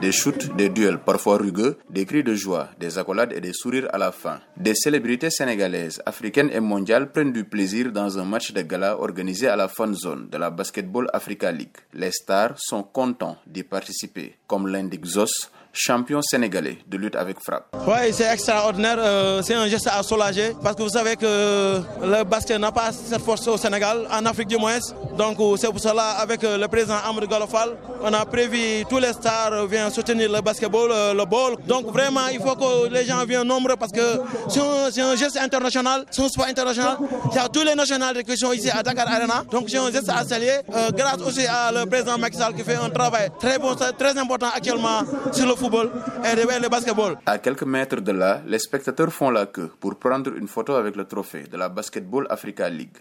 Des 0.00 0.12
shoots, 0.12 0.54
des 0.56 0.68
duels 0.68 0.98
parfois 0.98 1.38
rugueux, 1.38 1.78
des 1.88 2.04
cris 2.04 2.22
de 2.22 2.34
joie, 2.34 2.68
des 2.78 2.98
accolades 2.98 3.32
et 3.32 3.40
des 3.40 3.52
sourires 3.52 3.88
à 3.92 3.98
la 3.98 4.12
fin. 4.12 4.40
Des 4.56 4.74
célébrités 4.74 5.30
sénégalaises, 5.30 6.02
africaines 6.04 6.50
et 6.52 6.60
mondiales 6.60 7.10
prennent 7.10 7.32
du 7.32 7.44
plaisir 7.44 7.90
dans 7.92 8.18
un 8.18 8.24
match 8.24 8.52
de 8.52 8.60
gala 8.62 8.98
organisé 8.98 9.48
à 9.48 9.56
la 9.56 9.68
fan 9.68 9.94
zone 9.94 10.28
de 10.30 10.36
la 10.36 10.50
Basketball 10.50 11.08
Africa 11.12 11.50
League. 11.50 11.76
Les 11.94 12.12
stars 12.12 12.54
sont 12.58 12.82
contents 12.82 13.36
d'y 13.46 13.62
participer, 13.62 14.36
comme 14.46 14.68
l'indique 14.68 15.06
Zos, 15.06 15.50
champion 15.72 16.22
sénégalais 16.22 16.78
de 16.86 16.96
lutte 16.96 17.16
avec 17.16 17.38
frappe. 17.40 17.76
Oui, 17.86 18.12
c'est 18.12 18.32
extraordinaire. 18.32 18.98
c'est 19.44 19.54
un 19.54 19.66
geste 19.68 19.88
à 19.90 20.02
soulager 20.02 20.52
parce 20.62 20.74
que 20.76 20.82
vous 20.82 20.88
savez 20.88 21.16
que 21.16 21.80
le 22.02 22.24
basket 22.24 22.58
n'a 22.58 22.72
pas 22.72 22.92
cette 22.92 23.20
force 23.22 23.46
au 23.48 23.56
Sénégal, 23.56 24.06
en 24.10 24.24
Afrique 24.26 24.48
du 24.48 24.56
moins. 24.56 24.78
Donc 25.16 25.38
c'est 25.58 25.68
pour 25.68 25.80
cela, 25.80 26.10
avec 26.18 26.42
le 26.42 26.66
président 26.68 26.96
Amadou 27.08 27.26
Galofal, 27.26 27.70
on 28.02 28.12
a 28.12 28.24
prévu 28.26 28.84
tous 28.88 28.98
les 28.98 29.12
stars 29.12 29.66
viennent 29.66 29.90
soutenir 29.90 30.30
le 30.30 30.40
basketball, 30.40 30.88
le 30.90 31.24
ball. 31.24 31.56
Donc 31.66 31.86
vraiment, 31.92 32.28
il 32.32 32.38
faut 32.40 32.54
que 32.54 32.88
les 32.92 33.04
gens 33.04 33.24
viennent 33.24 33.44
nombreux 33.48 33.76
parce 33.76 33.92
que 33.92 34.00
c'est 34.48 35.00
un, 35.00 35.16
geste 35.16 35.38
international, 35.38 36.04
c'est 36.10 36.22
un 36.22 36.28
sport 36.28 36.46
international. 36.46 36.98
Il 37.30 37.36
y 37.36 37.38
a 37.38 37.48
tous 37.48 37.62
les 37.64 37.74
nationalités 37.74 38.24
qui 38.24 38.36
sont 38.36 38.52
ici 38.52 38.70
à 38.70 38.82
Dakar 38.82 39.08
Arena. 39.08 39.44
Donc 39.50 39.68
c'est 39.68 39.78
un 39.78 39.90
geste 39.90 40.08
à 40.08 40.24
saluer. 40.24 40.58
grâce 40.94 41.20
aussi 41.26 41.46
à 41.46 41.72
le 41.72 41.86
président 41.86 42.18
Macky 42.18 42.36
Sall 42.36 42.54
qui 42.54 42.62
fait 42.62 42.76
un 42.76 42.90
travail 42.90 43.30
très 43.40 43.58
bon, 43.58 43.74
très 43.74 44.16
important 44.18 44.48
actuellement 44.54 45.00
sur 45.32 45.46
le 45.46 45.54
football 45.54 45.90
et 46.24 46.34
le 46.36 46.68
basketball. 46.68 47.16
À 47.26 47.38
quelques 47.38 47.62
mètres 47.64 48.00
de 48.00 48.12
là, 48.12 48.40
les 48.46 48.58
spectateurs 48.58 49.12
font 49.12 49.30
la 49.30 49.46
queue 49.46 49.70
pour 49.80 49.96
prendre 49.96 50.30
une 50.36 50.48
photo 50.48 50.74
avec 50.74 50.96
le 50.96 51.04
trophée 51.06 51.44
de 51.50 51.56
la 51.56 51.68
Basketball 51.68 52.26
Africa 52.30 52.68
League. 52.68 52.96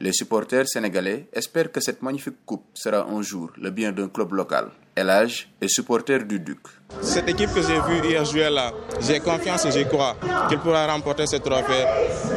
Les 0.00 0.12
supporters 0.12 0.66
sénégalais 0.68 1.28
espèrent 1.32 1.70
que 1.70 1.80
cette 1.80 2.02
magnifique 2.02 2.44
coupe 2.44 2.64
sera 2.74 3.06
un 3.08 3.22
jour 3.22 3.50
le 3.56 3.70
bien 3.70 3.92
d'un 3.92 4.08
club 4.08 4.32
local. 4.32 4.68
Elage 4.96 5.48
est 5.60 5.68
supporter 5.68 6.24
du 6.24 6.40
Duc. 6.40 6.58
Cette 7.00 7.28
équipe 7.28 7.54
que 7.54 7.62
j'ai 7.62 7.80
vue 7.80 8.08
hier 8.08 8.24
jouer 8.24 8.50
là, 8.50 8.72
j'ai 9.00 9.20
confiance 9.20 9.64
et 9.66 9.70
j'y 9.72 9.86
crois 9.86 10.16
qu'il 10.48 10.58
pourra 10.58 10.86
remporter 10.86 11.26
ce 11.26 11.36
trophée 11.36 11.84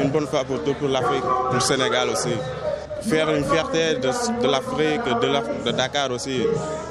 une 0.01 0.09
bonne 0.09 0.27
fois 0.27 0.43
pour 0.45 0.63
tout 0.63 0.73
pour 0.75 0.87
l'Afrique, 0.87 1.21
pour 1.23 1.53
le 1.55 1.59
Sénégal 1.59 2.09
aussi 2.09 2.29
faire 3.09 3.29
une 3.33 3.43
fierté 3.43 3.95
de, 3.95 4.47
l'Afrique, 4.47 5.03
de, 5.05 5.63
de, 5.65 5.71
Dakar 5.71 6.11
aussi, 6.11 6.41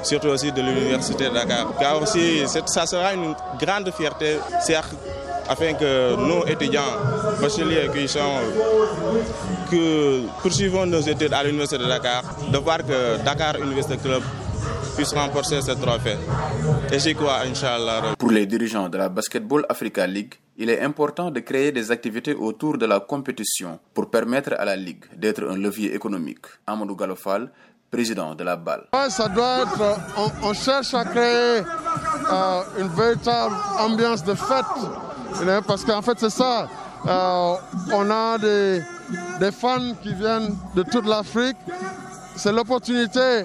surtout 0.03 0.27
aussi 0.29 0.51
de 0.51 0.61
l'université 0.61 1.25
de 1.29 1.33
Dakar. 1.33 1.73
Car 1.79 2.01
aussi, 2.01 2.43
ça 2.47 2.85
sera 2.85 3.13
une 3.13 3.35
grande 3.59 3.91
fierté, 3.91 4.37
afin 5.47 5.73
que 5.73 6.15
nos 6.15 6.45
étudiants 6.45 6.81
bacheliers 7.41 7.89
qui 7.93 8.07
sont 8.07 8.39
que 9.69 10.21
poursuivons 10.41 10.85
nos 10.85 11.01
études 11.01 11.33
à 11.33 11.43
l'université 11.43 11.77
de 11.83 11.87
Dakar, 11.87 12.23
de 12.51 12.57
voir 12.57 12.79
que 12.79 13.23
Dakar 13.23 13.55
Université 13.61 13.97
Club 13.97 14.23
puisse 14.95 15.13
remporter 15.13 15.61
ce 15.61 15.71
trophée. 15.71 16.17
Et 16.91 16.99
j'y 16.99 17.13
crois, 17.15 17.41
Inch'Allah. 17.45 18.15
Pour 18.17 18.31
les 18.31 18.45
dirigeants 18.45 18.87
de 18.89 18.97
la 18.97 19.09
Basketball 19.09 19.65
Africa 19.67 20.07
League, 20.07 20.35
il 20.57 20.69
est 20.69 20.81
important 20.81 21.31
de 21.31 21.41
créer 21.41 21.71
des 21.73 21.91
activités 21.91 22.33
autour 22.33 22.77
de 22.77 22.85
la 22.85 23.01
compétition 23.01 23.79
pour 23.93 24.09
permettre 24.09 24.53
à 24.57 24.63
la 24.63 24.75
Ligue 24.77 25.03
d'être 25.15 25.43
un 25.49 25.57
levier 25.57 25.93
économique. 25.93 26.45
Amadou 26.65 26.95
Galofal, 26.95 27.51
président 27.91 28.35
de 28.35 28.43
la 28.43 28.55
BAL. 28.55 28.85
ça 29.09 29.27
doit 29.27 29.63
être, 29.63 29.99
on, 30.43 30.53
cherche 30.53 30.93
à 30.93 31.03
créer 31.05 31.61
euh, 32.31 32.61
une 32.79 32.87
véritable 32.89 33.55
ambiance 33.79 34.23
de 34.23 34.33
fête, 34.33 34.79
parce 35.67 35.83
qu'en 35.83 36.01
fait 36.01 36.19
c'est 36.19 36.29
ça. 36.29 36.67
Euh, 37.07 37.55
on 37.93 38.09
a 38.09 38.37
des, 38.37 38.81
des 39.39 39.51
fans 39.51 39.93
qui 40.01 40.13
viennent 40.13 40.55
de 40.75 40.83
toute 40.83 41.05
l'Afrique. 41.05 41.57
C'est 42.35 42.51
l'opportunité 42.51 43.43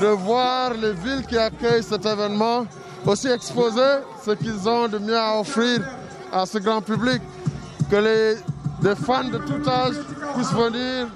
de 0.00 0.06
voir 0.06 0.74
les 0.74 0.92
villes 0.92 1.24
qui 1.26 1.36
accueillent 1.38 1.82
cet 1.82 2.04
événement 2.06 2.66
aussi 3.06 3.28
exposer 3.28 4.00
ce 4.24 4.32
qu'ils 4.32 4.68
ont 4.68 4.88
de 4.88 4.98
mieux 4.98 5.18
à 5.18 5.38
offrir 5.38 5.80
à 6.32 6.46
ce 6.46 6.58
grand 6.58 6.80
public, 6.80 7.20
que 7.90 7.96
les 7.96 8.94
fans 8.94 9.24
de 9.24 9.38
tout 9.38 9.68
âge 9.68 9.94
puissent 10.34 10.52
venir 10.52 11.08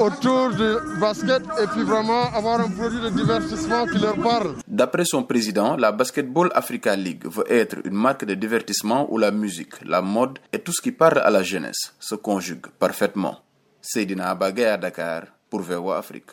autour 0.00 0.50
du 0.50 0.98
basket 1.00 1.42
et 1.62 1.66
puis 1.66 1.82
vraiment 1.82 2.24
avoir 2.34 2.60
un 2.60 2.68
produit 2.70 3.00
de 3.00 3.10
divertissement 3.10 3.86
qui 3.86 3.98
leur 3.98 4.16
parle. 4.16 4.54
D'après 4.66 5.04
son 5.04 5.22
président, 5.24 5.76
la 5.76 5.92
Basketball 5.92 6.50
Africa 6.54 6.94
League 6.96 7.26
veut 7.26 7.50
être 7.50 7.76
une 7.84 7.94
marque 7.94 8.24
de 8.24 8.34
divertissement 8.34 9.06
où 9.12 9.18
la 9.18 9.30
musique, 9.30 9.74
la 9.84 10.02
mode 10.02 10.38
et 10.52 10.58
tout 10.58 10.72
ce 10.72 10.80
qui 10.80 10.92
parle 10.92 11.18
à 11.18 11.30
la 11.30 11.42
jeunesse 11.42 11.94
se 11.98 12.14
conjuguent 12.14 12.68
parfaitement. 12.78 13.38
Seydina 13.80 14.30
Abagay 14.30 14.66
à 14.66 14.76
Dakar 14.76 15.22
pour 15.50 15.60
VOA 15.62 15.98
Afrique. 15.98 16.24